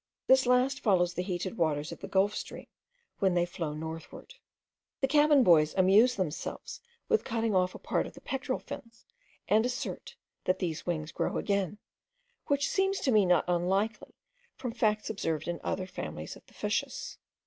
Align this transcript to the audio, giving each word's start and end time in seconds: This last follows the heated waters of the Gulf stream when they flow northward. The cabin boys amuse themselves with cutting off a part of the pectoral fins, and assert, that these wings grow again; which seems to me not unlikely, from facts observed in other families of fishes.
This 0.25 0.47
last 0.47 0.79
follows 0.79 1.13
the 1.13 1.21
heated 1.21 1.57
waters 1.59 1.91
of 1.91 1.99
the 1.99 2.07
Gulf 2.07 2.33
stream 2.33 2.65
when 3.19 3.35
they 3.35 3.45
flow 3.45 3.75
northward. 3.75 4.33
The 4.99 5.07
cabin 5.07 5.43
boys 5.43 5.75
amuse 5.77 6.15
themselves 6.15 6.81
with 7.07 7.23
cutting 7.23 7.53
off 7.53 7.75
a 7.75 7.77
part 7.77 8.07
of 8.07 8.15
the 8.15 8.21
pectoral 8.21 8.57
fins, 8.57 9.05
and 9.47 9.63
assert, 9.63 10.15
that 10.45 10.57
these 10.57 10.87
wings 10.87 11.11
grow 11.11 11.37
again; 11.37 11.77
which 12.47 12.67
seems 12.67 12.99
to 13.01 13.11
me 13.11 13.27
not 13.27 13.45
unlikely, 13.47 14.15
from 14.55 14.71
facts 14.71 15.11
observed 15.11 15.47
in 15.47 15.61
other 15.63 15.85
families 15.85 16.35
of 16.35 16.45
fishes. 16.45 17.19